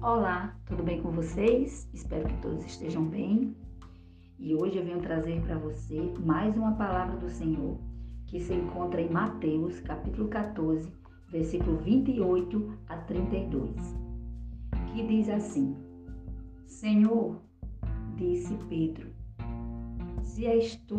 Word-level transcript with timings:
Olá, 0.00 0.54
tudo 0.64 0.84
bem 0.84 1.02
com 1.02 1.10
vocês? 1.10 1.90
Espero 1.92 2.28
que 2.28 2.40
todos 2.40 2.64
estejam 2.64 3.04
bem. 3.04 3.56
E 4.38 4.54
hoje 4.54 4.78
eu 4.78 4.84
venho 4.84 5.00
trazer 5.00 5.42
para 5.42 5.58
você 5.58 6.14
mais 6.20 6.56
uma 6.56 6.76
palavra 6.76 7.16
do 7.16 7.28
Senhor 7.28 7.76
que 8.28 8.38
se 8.38 8.54
encontra 8.54 9.00
em 9.00 9.10
Mateus, 9.10 9.80
capítulo 9.80 10.28
14, 10.28 10.92
versículo 11.28 11.78
28 11.78 12.78
a 12.88 12.96
32, 12.98 13.74
que 14.92 15.04
diz 15.04 15.28
assim: 15.28 15.76
Senhor, 16.64 17.42
disse 18.14 18.56
Pedro, 18.68 19.08
se 20.22 20.46
és 20.46 20.76
tu, 20.86 20.96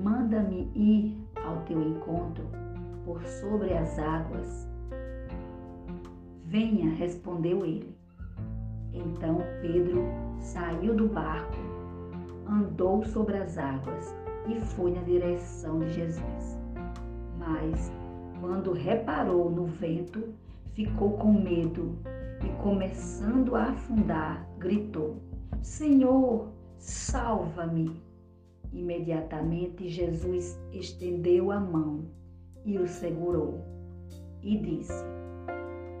manda-me 0.00 0.70
ir 0.76 1.18
ao 1.44 1.60
teu 1.64 1.82
encontro 1.82 2.48
por 3.04 3.20
sobre 3.24 3.74
as 3.74 3.98
águas. 3.98 4.75
Venha, 6.56 6.88
respondeu 6.94 7.66
ele. 7.66 7.94
Então 8.90 9.40
Pedro 9.60 10.02
saiu 10.40 10.94
do 10.94 11.06
barco, 11.06 11.54
andou 12.48 13.04
sobre 13.04 13.36
as 13.36 13.58
águas 13.58 14.16
e 14.48 14.58
foi 14.58 14.90
na 14.90 15.02
direção 15.02 15.80
de 15.80 15.92
Jesus. 15.92 16.58
Mas, 17.38 17.92
quando 18.40 18.72
reparou 18.72 19.50
no 19.50 19.66
vento, 19.66 20.32
ficou 20.72 21.18
com 21.18 21.30
medo 21.30 21.98
e, 22.42 22.48
começando 22.62 23.54
a 23.54 23.64
afundar, 23.64 24.48
gritou: 24.58 25.18
Senhor, 25.60 26.48
salva-me! 26.78 28.00
Imediatamente 28.72 29.90
Jesus 29.90 30.58
estendeu 30.72 31.52
a 31.52 31.60
mão 31.60 32.06
e 32.64 32.78
o 32.78 32.88
segurou 32.88 33.60
e 34.42 34.56
disse: 34.56 35.15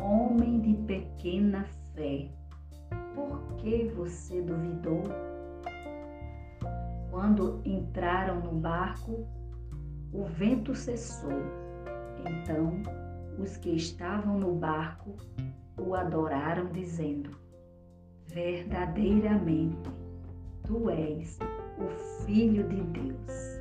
Homem 0.00 0.60
de 0.60 0.74
pequena 0.86 1.64
fé, 1.94 2.30
por 3.14 3.56
que 3.56 3.84
você 3.94 4.40
duvidou? 4.40 5.02
Quando 7.10 7.60
entraram 7.64 8.40
no 8.40 8.52
barco, 8.52 9.26
o 10.12 10.24
vento 10.24 10.74
cessou. 10.74 11.42
Então, 12.26 12.82
os 13.38 13.56
que 13.58 13.70
estavam 13.76 14.38
no 14.38 14.54
barco 14.54 15.16
o 15.78 15.94
adoraram, 15.94 16.66
dizendo: 16.72 17.30
Verdadeiramente, 18.26 19.90
tu 20.64 20.88
és 20.88 21.38
o 21.78 22.24
Filho 22.24 22.66
de 22.68 22.80
Deus. 22.82 23.60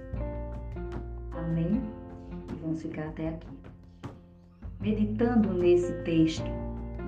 Amém? 1.31 1.81
E 2.49 2.55
vamos 2.61 2.81
ficar 2.81 3.07
até 3.07 3.29
aqui. 3.29 3.68
Meditando 4.81 5.53
nesse 5.53 5.91
texto 6.03 6.49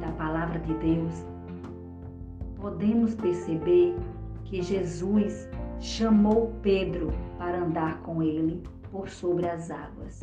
da 0.01 0.11
palavra 0.17 0.59
de 0.59 0.73
Deus, 0.73 1.25
podemos 2.59 3.15
perceber 3.15 3.95
que 4.43 4.61
Jesus 4.61 5.49
chamou 5.79 6.51
Pedro 6.61 7.13
para 7.37 7.63
andar 7.63 8.01
com 8.01 8.21
ele 8.21 8.61
por 8.91 9.07
sobre 9.07 9.47
as 9.47 9.71
águas. 9.71 10.19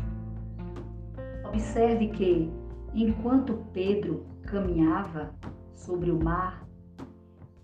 Observe 1.47 2.09
que, 2.09 2.53
enquanto 2.93 3.65
Pedro 3.73 4.27
caminhava 4.43 5.35
sobre 5.75 6.11
o 6.11 6.23
mar, 6.23 6.69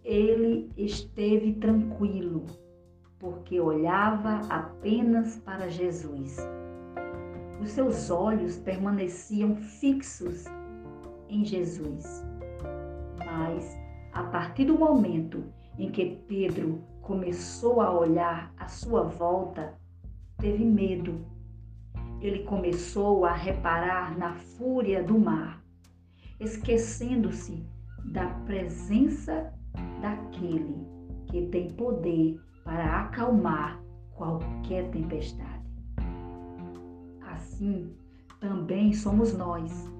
ele 0.03 0.73
esteve 0.79 1.53
tranquilo, 1.57 2.47
porque 3.19 3.61
olhava 3.61 4.41
apenas 4.49 5.37
para 5.41 5.69
Jesus. 5.69 6.39
Os 7.65 7.70
seus 7.70 8.11
olhos 8.11 8.59
permaneciam 8.59 9.57
fixos 9.57 10.45
em 11.31 11.47
Jesus. 11.47 12.23
Mas, 13.25 13.75
a 14.12 14.23
partir 14.25 14.67
do 14.67 14.79
momento 14.79 15.43
em 15.79 15.91
que 15.91 16.23
Pedro 16.29 16.84
começou 17.01 17.81
a 17.81 17.91
olhar 17.91 18.53
à 18.59 18.69
sua 18.69 19.05
volta, 19.05 19.78
teve 20.37 20.62
medo. 20.62 21.25
Ele 22.21 22.41
começou 22.41 23.25
a 23.25 23.33
reparar 23.33 24.15
na 24.19 24.34
fúria 24.34 25.03
do 25.03 25.19
mar, 25.19 25.65
esquecendo-se 26.38 27.65
da 28.05 28.27
presença 28.44 29.55
daquele 30.03 30.87
que 31.28 31.47
tem 31.47 31.71
poder 31.71 32.38
para 32.62 33.05
acalmar 33.05 33.83
qualquer 34.12 34.91
tempestade. 34.91 35.53
Assim, 37.34 37.93
também 38.41 38.93
somos 38.93 39.37
nós. 39.37 39.91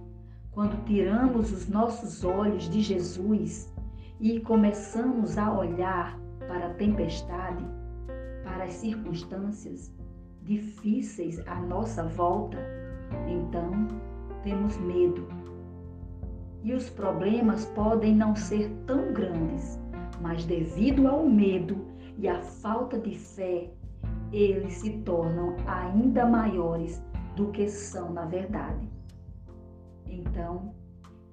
Quando 0.53 0.84
tiramos 0.84 1.50
os 1.53 1.69
nossos 1.69 2.25
olhos 2.25 2.71
de 2.71 2.81
Jesus 2.81 3.75
e 4.21 4.39
começamos 4.39 5.37
a 5.37 5.53
olhar 5.53 6.17
para 6.47 6.69
a 6.69 6.75
tempestade, 6.75 7.65
para 8.44 8.65
as 8.65 8.75
circunstâncias 8.75 9.93
difíceis 10.43 11.41
à 11.49 11.56
nossa 11.56 12.05
volta, 12.05 12.59
então 13.27 13.89
temos 14.44 14.77
medo. 14.78 15.27
E 16.62 16.73
os 16.73 16.89
problemas 16.89 17.65
podem 17.67 18.15
não 18.15 18.37
ser 18.37 18.71
tão 18.87 19.12
grandes, 19.12 19.81
mas 20.21 20.44
devido 20.44 21.09
ao 21.09 21.28
medo 21.28 21.84
e 22.17 22.28
à 22.28 22.41
falta 22.41 22.97
de 22.97 23.19
fé, 23.19 23.73
eles 24.33 24.75
se 24.75 24.91
tornam 24.99 25.56
ainda 25.67 26.25
maiores 26.27 27.03
do 27.34 27.49
que 27.49 27.69
são 27.69 28.12
na 28.12 28.25
verdade. 28.25 28.89
Então, 30.06 30.75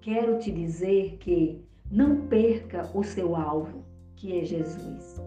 quero 0.02 0.40
te 0.40 0.52
dizer 0.52 1.18
que 1.18 1.64
não 1.90 2.28
perca 2.28 2.90
o 2.94 3.04
seu 3.04 3.36
alvo, 3.36 3.86
que 4.16 4.40
é 4.40 4.44
Jesus. 4.44 5.22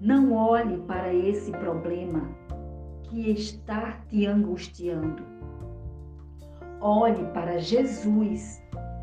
Não 0.00 0.32
olhe 0.32 0.78
para 0.78 1.12
esse 1.14 1.50
problema 1.52 2.28
que 3.04 3.30
está 3.30 3.92
te 4.08 4.26
angustiando. 4.26 5.22
Olhe 6.80 7.24
para 7.32 7.58
Jesus, 7.58 8.62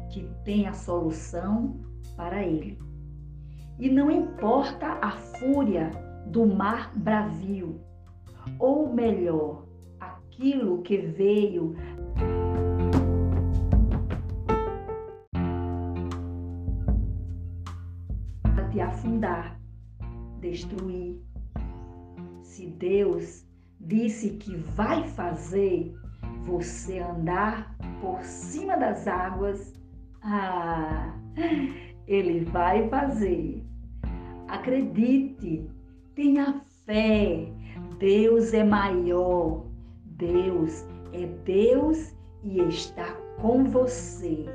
que 0.09 0.29
tem 0.43 0.67
a 0.67 0.73
solução 0.73 1.79
para 2.15 2.43
ele. 2.43 2.77
E 3.79 3.89
não 3.89 4.11
importa 4.11 4.97
a 5.01 5.11
fúria 5.11 5.89
do 6.27 6.45
mar 6.45 6.91
bravio, 6.95 7.79
ou 8.59 8.93
melhor, 8.93 9.68
aquilo 10.39 10.81
que 10.83 10.97
veio 10.97 11.75
para 18.41 18.69
te 18.69 18.79
afundar, 18.79 19.59
destruir. 20.39 21.21
Se 22.41 22.67
Deus 22.67 23.45
disse 23.81 24.37
que 24.37 24.55
vai 24.55 25.05
fazer 25.09 25.93
você 26.45 26.99
andar 26.99 27.75
por 27.99 28.23
cima 28.23 28.77
das 28.77 29.07
águas, 29.09 29.73
ah, 30.21 31.13
Ele 32.07 32.45
vai 32.45 32.87
fazer. 32.87 33.61
Acredite, 34.47 35.69
tenha 36.15 36.61
fé. 36.85 37.51
Deus 37.99 38.53
é 38.53 38.63
maior. 38.63 39.68
Deus 40.19 40.85
é 41.13 41.25
Deus 41.45 42.13
e 42.43 42.59
está 42.63 43.15
com 43.41 43.63
você. 43.63 44.45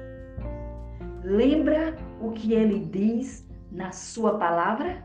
Lembra 1.24 1.96
o 2.20 2.32
que 2.32 2.52
ele 2.52 2.80
diz 2.80 3.48
na 3.72 3.90
sua 3.90 4.38
palavra? 4.38 5.02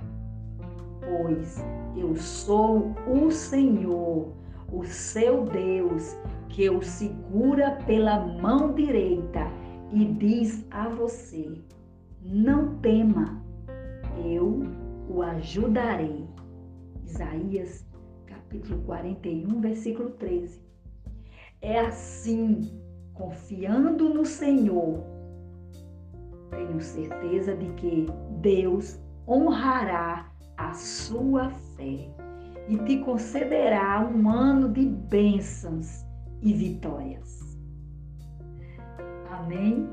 Pois 1.00 1.64
eu 1.96 2.14
sou 2.18 2.94
o 3.08 3.31
Senhor, 3.31 4.34
o 4.69 4.84
seu 4.84 5.46
Deus, 5.46 6.18
que 6.50 6.69
o 6.69 6.81
segura 6.81 7.80
pela 7.86 8.19
mão 8.19 8.74
direita 8.74 9.48
e 9.94 10.04
diz 10.06 10.68
a 10.72 10.89
você: 10.89 11.54
Não 12.22 12.75
tema, 12.80 13.42
eu 14.25 14.63
o 15.10 15.22
ajudarei. 15.22 16.28
Isaías 17.06 17.88
capítulo 18.50 18.81
41, 18.81 19.62
versículo 19.62 20.10
13. 20.10 20.60
É 21.62 21.80
assim, 21.81 22.81
confiando 23.13 24.12
no 24.12 24.25
Senhor, 24.25 25.04
tenho 26.50 26.81
certeza 26.81 27.56
de 27.56 27.72
que 27.74 28.07
Deus 28.42 29.00
honrará 29.28 30.31
a 30.57 30.74
sua 30.74 31.51
fé 31.51 32.10
e 32.68 32.78
te 32.86 32.98
concederá 33.01 34.04
um 34.04 34.28
ano 34.28 34.69
de 34.69 34.84
bênçãos 34.84 36.04
e 36.42 36.52
vitórias. 36.52 37.56
Amém? 39.30 39.92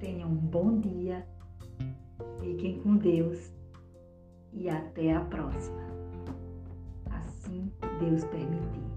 Tenham 0.00 0.28
um 0.28 0.34
bom 0.34 0.80
dia, 0.80 1.24
fiquem 2.40 2.80
com 2.80 2.96
Deus 2.96 3.52
e 4.52 4.68
até 4.68 5.14
a 5.14 5.20
próxima. 5.20 6.01
Deus 8.00 8.24
permitir. 8.26 8.91